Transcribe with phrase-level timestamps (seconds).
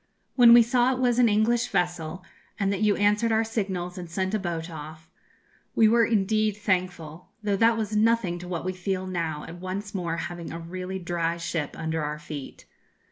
[0.35, 2.25] 'When we saw it was an English vessel,
[2.59, 5.11] and that you answered our signals and sent a boat off,
[5.75, 9.93] we were indeed thankful; though that was nothing to what we feel now at once
[9.93, 12.65] more having a really dry ship under our feet.